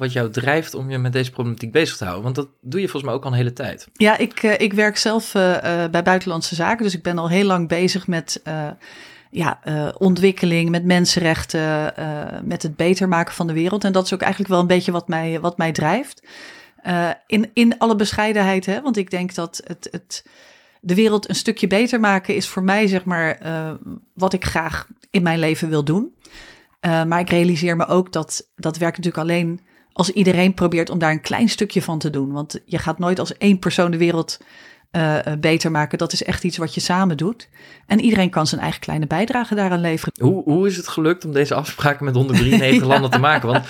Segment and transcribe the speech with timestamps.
[0.00, 2.24] Wat jou drijft om je met deze problematiek bezig te houden?
[2.24, 3.88] Want dat doe je volgens mij ook al een hele tijd.
[3.92, 5.54] Ja, ik, uh, ik werk zelf uh,
[5.90, 6.84] bij Buitenlandse Zaken.
[6.84, 8.42] Dus ik ben al heel lang bezig met
[9.30, 9.60] ja,
[9.98, 11.94] ontwikkeling, met mensenrechten,
[12.44, 13.84] met het beter maken van de wereld.
[13.84, 16.22] En dat is ook eigenlijk wel een beetje wat mij, wat mij drijft.
[17.26, 18.82] in, in alle bescheidenheid, hè?
[18.82, 20.26] want ik denk dat het, het
[20.80, 23.38] de wereld een stukje beter maken is voor mij, zeg maar,
[24.14, 26.14] wat ik graag in mijn leven wil doen.
[26.80, 29.60] Maar ik realiseer me ook dat dat werkt natuurlijk alleen
[29.92, 32.32] als iedereen probeert om daar een klein stukje van te doen.
[32.32, 34.38] Want je gaat nooit als één persoon de wereld
[34.92, 35.98] uh, beter maken.
[35.98, 37.48] Dat is echt iets wat je samen doet.
[37.86, 40.14] En iedereen kan zijn eigen kleine bijdrage daaraan leveren.
[40.20, 42.86] Hoe, hoe is het gelukt om deze afspraken met 193 ja.
[42.86, 43.48] landen te maken?
[43.48, 43.66] Want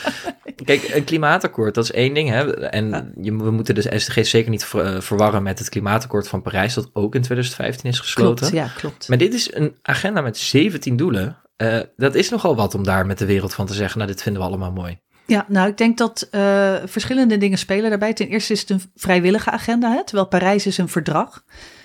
[0.65, 2.29] kijk, een klimaatakkoord, dat is één ding.
[2.29, 2.55] Hè?
[2.67, 6.75] En je, we moeten dus SDG zeker niet ver, verwarren met het klimaatakkoord van Parijs,
[6.75, 8.37] dat ook in 2015 is gesloten.
[8.37, 9.09] Klopt, ja, klopt.
[9.09, 11.37] Maar dit is een agenda met 17 doelen.
[11.57, 14.23] Uh, dat is nogal wat om daar met de wereld van te zeggen, nou, dit
[14.23, 14.99] vinden we allemaal mooi.
[15.31, 18.13] Ja, nou, ik denk dat uh, verschillende dingen spelen daarbij.
[18.13, 21.45] Ten eerste is het een vrijwillige agenda, hè, terwijl Parijs is een verdrag.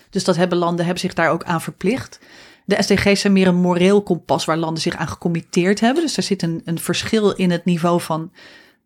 [0.10, 2.20] Dus dat hebben landen hebben zich daar ook aan verplicht.
[2.66, 6.04] De SDG's zijn meer een moreel kompas waar landen zich aan gecommitteerd hebben.
[6.04, 8.32] Dus daar zit een, een verschil in het niveau van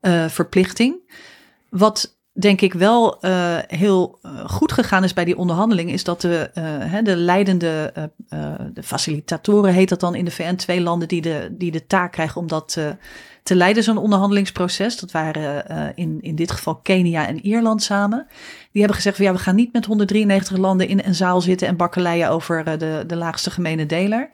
[0.02, 0.96] uh, verplichting.
[1.70, 6.50] Wat denk ik wel uh, heel goed gegaan is bij die onderhandeling, is dat de,
[7.04, 7.94] de leidende
[8.74, 12.12] de facilitatoren, heet dat dan in de VN, twee landen die de, die de taak
[12.12, 12.78] krijgen om dat
[13.50, 15.00] te leiden, zo'n onderhandelingsproces.
[15.00, 18.28] Dat waren in, in dit geval Kenia en Ierland samen.
[18.72, 21.67] Die hebben gezegd, van, ja, we gaan niet met 193 landen in een zaal zitten
[21.67, 24.29] en bakkeleien over de, de laagste gemene deler.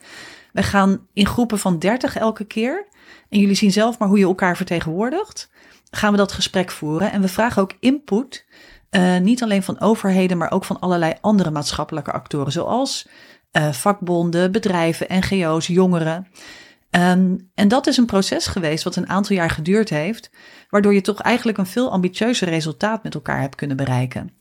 [0.53, 2.87] We gaan in groepen van 30 elke keer.
[3.29, 5.49] En jullie zien zelf maar hoe je elkaar vertegenwoordigt
[5.91, 7.11] gaan we dat gesprek voeren.
[7.11, 8.45] En we vragen ook input,
[8.91, 13.07] uh, niet alleen van overheden, maar ook van allerlei andere maatschappelijke actoren, zoals
[13.71, 16.27] vakbonden, bedrijven, NGO's, jongeren.
[16.95, 20.29] Um, en dat is een proces geweest wat een aantal jaar geduurd heeft,
[20.69, 24.31] waardoor je toch eigenlijk een veel ambitieuzer resultaat met elkaar hebt kunnen bereiken.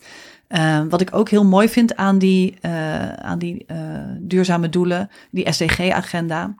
[0.49, 3.77] Uh, wat ik ook heel mooi vind aan die, uh, aan die uh,
[4.21, 6.55] duurzame doelen, die SDG-agenda,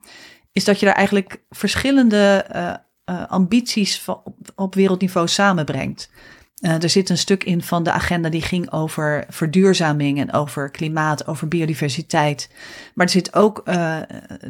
[0.53, 4.09] is dat je daar eigenlijk verschillende uh, ambities
[4.55, 6.11] op, wereldniveau samenbrengt.
[6.61, 10.71] Uh, er zit een stuk in van de agenda die ging over verduurzaming en over
[10.71, 12.51] klimaat, over biodiversiteit.
[12.95, 13.99] Maar er zit ook uh,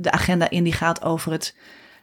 [0.00, 1.56] de agenda in die gaat over het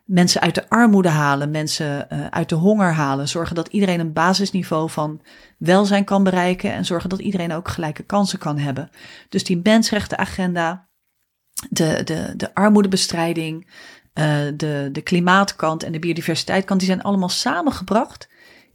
[0.05, 3.27] mensen uit de armoede halen, mensen uit de honger halen.
[3.27, 5.21] Zorgen dat iedereen een basisniveau van
[5.57, 8.89] welzijn kan bereiken en zorgen dat iedereen ook gelijke kansen kan hebben.
[9.29, 10.89] Dus die mensenrechtenagenda,
[11.69, 13.69] de, de, de armoedebestrijding,
[14.13, 18.29] de, de klimaatkant en de biodiversiteitkant, die zijn allemaal samengebracht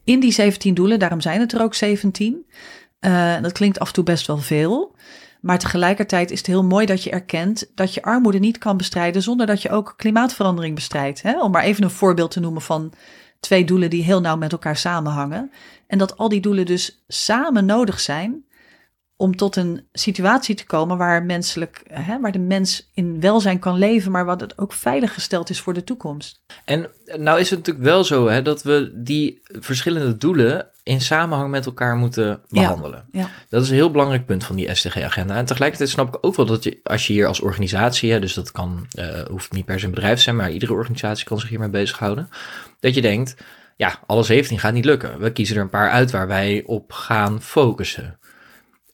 [0.06, 0.99] in die 17 doelen.
[0.99, 2.47] Daarom zijn het er ook 17.
[3.00, 4.94] Uh, dat klinkt af en toe best wel veel.
[5.41, 9.22] Maar tegelijkertijd is het heel mooi dat je erkent dat je armoede niet kan bestrijden
[9.22, 11.22] zonder dat je ook klimaatverandering bestrijdt.
[11.22, 11.41] Hè?
[11.41, 12.93] Om maar even een voorbeeld te noemen van
[13.41, 15.50] twee doelen die heel nauw met elkaar samenhangen.
[15.87, 18.44] En dat al die doelen dus samen nodig zijn
[19.16, 23.78] om tot een situatie te komen waar, menselijk, hè, waar de mens in welzijn kan
[23.78, 26.41] leven, maar wat het ook veilig gesteld is voor de toekomst.
[26.65, 31.50] En nou is het natuurlijk wel zo hè, dat we die verschillende doelen in samenhang
[31.50, 33.05] met elkaar moeten behandelen.
[33.10, 33.28] Ja, ja.
[33.49, 35.37] Dat is een heel belangrijk punt van die SDG-agenda.
[35.37, 38.34] En tegelijkertijd snap ik ook wel dat je, als je hier als organisatie, hè, dus
[38.34, 41.41] dat kan, uh, hoeft niet per se een bedrijf te zijn, maar iedere organisatie kan
[41.41, 42.28] zich hiermee bezighouden,
[42.81, 43.37] dat je denkt,
[43.76, 45.19] ja, alle 17 gaat niet lukken.
[45.19, 48.19] We kiezen er een paar uit waar wij op gaan focussen.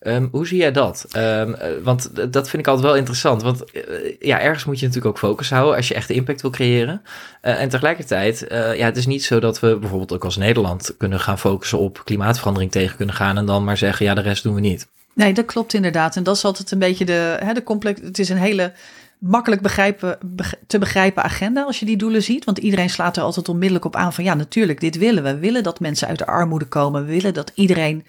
[0.06, 1.06] Um, hoe zie jij dat?
[1.16, 3.42] Um, want dat vind ik altijd wel interessant.
[3.42, 3.82] Want uh,
[4.18, 7.02] ja, ergens moet je natuurlijk ook focus houden als je echt impact wil creëren.
[7.42, 10.94] Uh, en tegelijkertijd, uh, ja, het is niet zo dat we bijvoorbeeld ook als Nederland
[10.98, 14.42] kunnen gaan focussen op klimaatverandering tegen kunnen gaan en dan maar zeggen, ja, de rest
[14.42, 14.86] doen we niet.
[15.14, 16.16] Nee, dat klopt inderdaad.
[16.16, 18.00] En dat is altijd een beetje de, hè, de complex.
[18.00, 18.72] Het is een hele
[19.18, 20.18] makkelijk begrijpen,
[20.66, 22.44] te begrijpen agenda als je die doelen ziet.
[22.44, 25.34] Want iedereen slaat er altijd onmiddellijk op aan van ja, natuurlijk, dit willen we.
[25.34, 27.04] We willen dat mensen uit de armoede komen.
[27.04, 28.04] We willen dat iedereen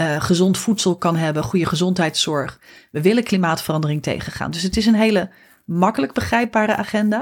[0.00, 2.60] uh, gezond voedsel kan hebben, goede gezondheidszorg.
[2.90, 4.50] We willen klimaatverandering tegengaan.
[4.50, 5.30] Dus het is een hele
[5.64, 7.18] makkelijk begrijpbare agenda.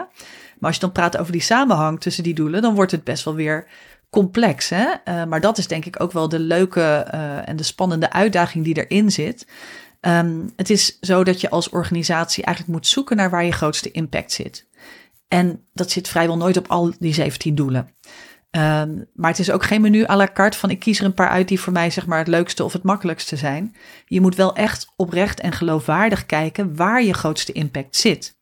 [0.58, 3.24] Maar als je dan praat over die samenhang tussen die doelen, dan wordt het best
[3.24, 3.66] wel weer
[4.10, 4.68] complex.
[4.68, 4.86] Hè?
[5.04, 8.64] Uh, maar dat is denk ik ook wel de leuke uh, en de spannende uitdaging
[8.64, 9.46] die erin zit.
[10.00, 13.90] Um, het is zo dat je als organisatie eigenlijk moet zoeken naar waar je grootste
[13.90, 14.66] impact zit.
[15.28, 17.90] En dat zit vrijwel nooit op al die 17 doelen.
[18.50, 21.14] Ehm, maar het is ook geen menu à la carte van ik kies er een
[21.14, 23.74] paar uit die voor mij zeg maar het leukste of het makkelijkste zijn.
[24.06, 28.36] Je moet wel echt oprecht en geloofwaardig kijken waar je grootste impact zit.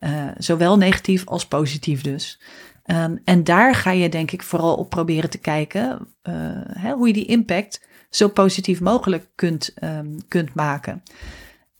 [0.00, 2.40] Uh, zowel negatief als positief dus.
[2.84, 6.34] Um, en daar ga je denk ik vooral op proberen te kijken uh,
[6.72, 11.02] hè, hoe je die impact zo positief mogelijk kunt, um, kunt maken.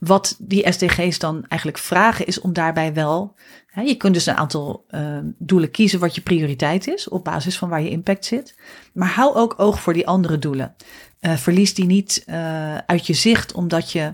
[0.00, 3.34] Wat die SDG's dan eigenlijk vragen is om daarbij wel,
[3.66, 7.58] hè, je kunt dus een aantal uh, doelen kiezen wat je prioriteit is op basis
[7.58, 8.54] van waar je impact zit.
[8.92, 10.74] Maar hou ook oog voor die andere doelen.
[11.20, 14.12] Uh, verlies die niet uh, uit je zicht, omdat je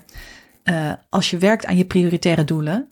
[1.08, 2.88] als je werkt aan je prioritaire doelen,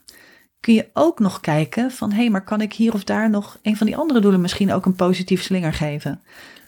[0.59, 3.59] kun je ook nog kijken van hé, hey, maar kan ik hier of daar nog
[3.61, 6.21] een van die andere doelen misschien ook een positief slinger geven?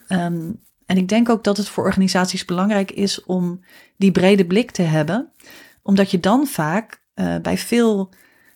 [0.08, 3.60] Um, en ik denk ook dat het voor organisaties belangrijk is om
[3.96, 5.28] die brede blik te hebben,
[5.82, 8.10] omdat je dan vaak uh, bij veel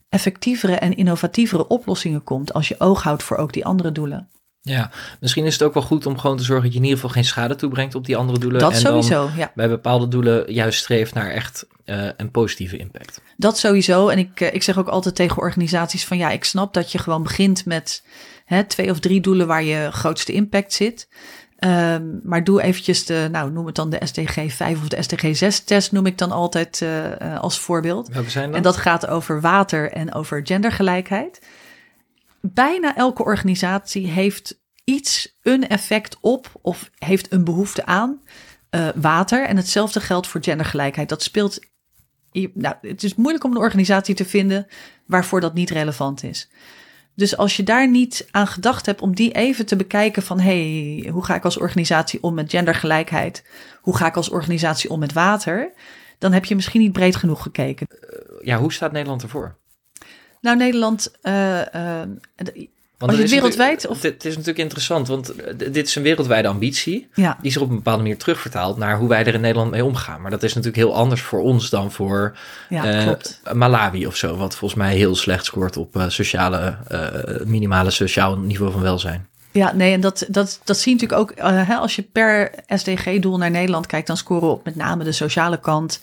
[0.09, 4.29] effectievere en innovatievere oplossingen komt als je oog houdt voor ook die andere doelen.
[4.61, 4.91] Ja,
[5.21, 7.15] misschien is het ook wel goed om gewoon te zorgen dat je in ieder geval
[7.15, 8.61] geen schade toebrengt op die andere doelen.
[8.61, 9.53] Dat en sowieso, dan ja.
[9.55, 13.21] Bij bepaalde doelen juist streeft naar echt uh, een positieve impact.
[13.37, 14.09] Dat sowieso.
[14.09, 16.99] En ik, uh, ik zeg ook altijd tegen organisaties van ja, ik snap dat je
[16.99, 18.05] gewoon begint met
[18.45, 21.09] hè, twee of drie doelen waar je grootste impact zit.
[21.65, 25.37] Um, maar doe eventjes de, nou noem het dan de SDG 5 of de SDG
[25.37, 28.09] 6 test, noem ik dan altijd uh, uh, als voorbeeld.
[28.09, 28.57] Welke zijn dat?
[28.57, 31.43] En dat gaat over water en over gendergelijkheid.
[32.41, 38.21] Bijna elke organisatie heeft iets, een effect op of heeft een behoefte aan
[38.71, 39.47] uh, water.
[39.47, 41.09] En hetzelfde geldt voor gendergelijkheid.
[41.09, 41.59] Dat speelt.
[42.55, 44.67] Nou, het is moeilijk om een organisatie te vinden
[45.07, 46.51] waarvoor dat niet relevant is.
[47.15, 51.09] Dus als je daar niet aan gedacht hebt om die even te bekijken van hey,
[51.13, 53.45] hoe ga ik als organisatie om met gendergelijkheid?
[53.81, 55.73] Hoe ga ik als organisatie om met water?
[56.19, 57.87] Dan heb je misschien niet breed genoeg gekeken.
[58.43, 59.57] Ja, hoe staat Nederland ervoor?
[60.41, 61.13] Nou, Nederland.
[61.23, 62.03] Uh, uh,
[63.07, 63.87] want je wereldwijd.
[63.87, 64.03] Of...
[64.03, 67.09] Het is natuurlijk interessant, want dit is een wereldwijde ambitie.
[67.15, 67.39] Ja.
[67.43, 70.21] Die zich op een bepaalde manier terugvertaalt naar hoe wij er in Nederland mee omgaan.
[70.21, 72.37] Maar dat is natuurlijk heel anders voor ons dan voor
[72.69, 73.13] ja, uh,
[73.53, 74.37] Malawi of zo.
[74.37, 79.27] Wat volgens mij heel slecht scoort op uh, sociale, uh, minimale sociaal niveau van welzijn.
[79.53, 81.53] Ja, nee, en dat, dat, dat zie je natuurlijk ook.
[81.53, 85.05] Uh, hè, als je per SDG-doel naar Nederland kijkt, dan scoren we op met name
[85.05, 86.01] de sociale kant.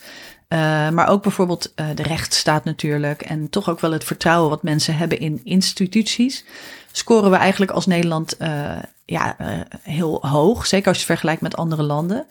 [0.49, 3.21] Uh, maar ook bijvoorbeeld uh, de rechtsstaat natuurlijk.
[3.21, 6.45] En toch ook wel het vertrouwen wat mensen hebben in instituties.
[6.91, 8.71] Scoren we eigenlijk als Nederland uh,
[9.06, 9.36] ja,
[9.81, 10.68] heel hoog.
[10.68, 12.25] Zeker als je het vergelijkt met andere landen.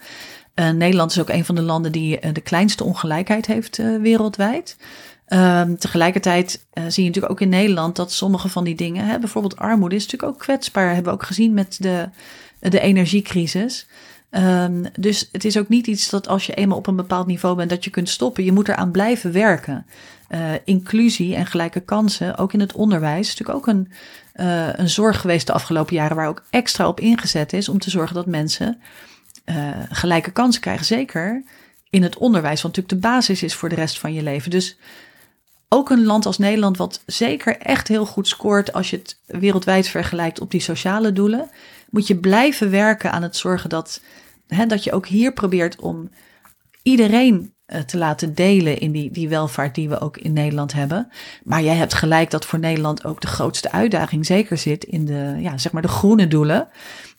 [0.54, 4.76] Nederland is ook een van de landen die de kleinste ongelijkheid heeft wereldwijd.
[5.28, 9.56] Um, tegelijkertijd zie je natuurlijk ook in Nederland dat sommige van die dingen, hè, bijvoorbeeld
[9.56, 10.86] armoede, is natuurlijk ook kwetsbaar.
[10.86, 12.08] Hebben we ook gezien met de,
[12.60, 13.86] de energiecrisis.
[14.30, 17.56] Um, dus het is ook niet iets dat als je eenmaal op een bepaald niveau
[17.56, 18.44] bent, dat je kunt stoppen.
[18.44, 19.86] Je moet eraan blijven werken.
[20.30, 23.92] Uh, inclusie en gelijke kansen, ook in het onderwijs, is natuurlijk ook een,
[24.36, 27.90] uh, een zorg geweest de afgelopen jaren, waar ook extra op ingezet is om te
[27.90, 28.80] zorgen dat mensen
[29.44, 30.86] uh, gelijke kansen krijgen.
[30.86, 31.42] Zeker
[31.90, 34.50] in het onderwijs, wat natuurlijk de basis is voor de rest van je leven.
[34.50, 34.76] Dus
[35.68, 39.88] ook een land als Nederland, wat zeker echt heel goed scoort als je het wereldwijd
[39.88, 41.50] vergelijkt op die sociale doelen,
[41.90, 44.00] moet je blijven werken aan het zorgen dat,
[44.46, 46.10] hè, dat je ook hier probeert om
[46.82, 51.08] iedereen uh, te laten delen in die, die welvaart die we ook in Nederland hebben.
[51.44, 55.36] Maar jij hebt gelijk dat voor Nederland ook de grootste uitdaging zeker zit in de,
[55.38, 56.68] ja, zeg maar de groene doelen.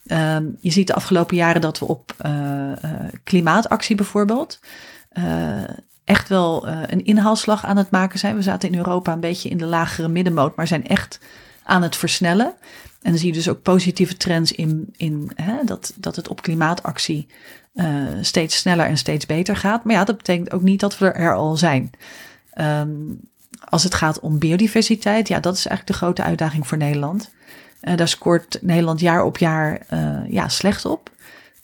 [0.05, 2.91] Um, je ziet de afgelopen jaren dat we op uh, uh,
[3.23, 4.59] klimaatactie bijvoorbeeld
[6.09, 8.35] echt wel uh, een inhaalslag aan het maken zijn.
[8.35, 11.19] We zaten in Europa een beetje in de lagere middenmoot, maar zijn echt
[11.63, 12.53] aan het versnellen.
[13.01, 16.41] En dan zie je dus ook positieve trends in, in hè, dat, dat het op
[16.41, 17.27] klimaatactie
[17.73, 17.85] uh,
[18.21, 19.83] steeds sneller en steeds beter gaat.
[19.83, 21.91] Maar ja, dat betekent ook niet dat we er al zijn.
[22.59, 23.19] Um,
[23.59, 27.31] als het gaat om biodiversiteit, ja, dat is eigenlijk de grote uitdaging voor Nederland.
[27.81, 29.85] Uh, daar scoort Nederland jaar op jaar
[30.29, 31.11] ja, slecht op.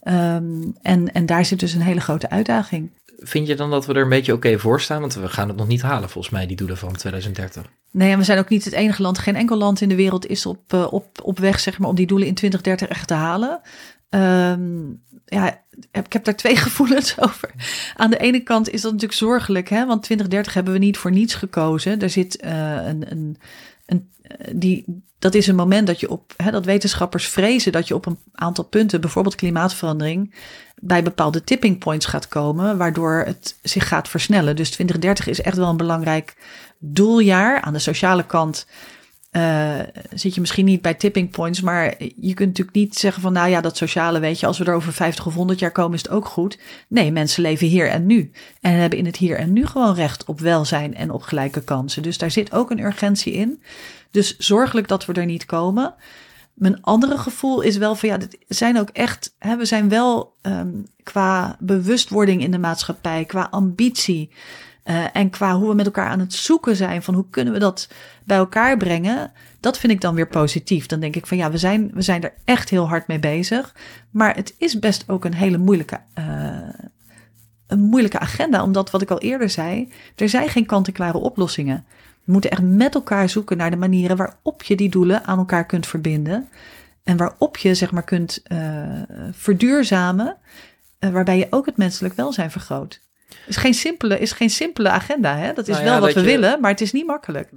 [0.04, 3.94] Um, en, en daar zit dus een hele grote uitdaging vind je dan dat we
[3.94, 5.00] er een beetje oké voor staan?
[5.00, 7.62] Want we gaan het nog niet halen, volgens mij, die doelen van 2030.
[7.90, 9.18] Nee, en we zijn ook niet het enige land.
[9.18, 11.94] Geen enkel land in de wereld is op, uh, op, op weg zeg maar, om
[11.94, 13.60] die doelen in 2030 echt te halen.
[14.10, 17.50] Um, ja, ik heb daar twee gevoelens over.
[17.96, 19.86] Aan de ene kant is dat natuurlijk zorgelijk, hè?
[19.86, 22.00] want 2030 hebben we niet voor niets gekozen.
[22.00, 22.50] Er zit uh,
[22.86, 23.36] een, een,
[23.86, 24.10] een,
[24.52, 28.06] die, dat is een moment dat je op, hè, dat wetenschappers vrezen dat je op
[28.06, 30.34] een aantal punten, bijvoorbeeld klimaatverandering,
[30.82, 34.56] bij bepaalde tipping points gaat komen, waardoor het zich gaat versnellen.
[34.56, 36.36] Dus 2030 is echt wel een belangrijk
[36.78, 37.60] doeljaar.
[37.60, 38.66] Aan de sociale kant
[39.36, 39.78] uh,
[40.14, 43.48] zit je misschien niet bij tipping points, maar je kunt natuurlijk niet zeggen van, nou
[43.48, 46.02] ja, dat sociale, weet je, als we er over 50 of 100 jaar komen, is
[46.02, 46.58] het ook goed.
[46.88, 50.24] Nee, mensen leven hier en nu en hebben in het hier en nu gewoon recht
[50.24, 52.02] op welzijn en op gelijke kansen.
[52.02, 53.62] Dus daar zit ook een urgentie in.
[54.10, 55.94] Dus zorgelijk dat we er niet komen.
[56.54, 60.36] Mijn andere gevoel is wel van ja, dit zijn ook echt, hè, we zijn wel
[60.42, 60.70] ehm,
[61.02, 64.30] qua bewustwording in de maatschappij, qua ambitie
[64.86, 67.58] eh, en qua hoe we met elkaar aan het zoeken zijn van hoe kunnen we
[67.58, 67.88] dat
[68.24, 70.86] bij elkaar brengen, dat vind ik dan weer positief.
[70.86, 73.74] Dan denk ik van ja, we zijn, we zijn er echt heel hard mee bezig,
[74.10, 76.24] maar het is best ook een hele moeilijke, uh,
[77.66, 81.84] een moeilijke agenda, omdat wat ik al eerder zei, er zijn geen kant-en-klare oplossingen.
[82.24, 85.66] We moeten echt met elkaar zoeken naar de manieren waarop je die doelen aan elkaar
[85.66, 86.48] kunt verbinden.
[87.04, 88.58] En waarop je zeg maar kunt uh,
[89.32, 90.36] verduurzamen,
[90.98, 93.04] waarbij je ook het menselijk welzijn vergroot.
[93.46, 95.36] Is geen simpele, is geen simpele agenda.
[95.36, 95.52] Hè?
[95.52, 97.48] Dat is nou ja, wel wat we je, willen, maar het is niet makkelijk.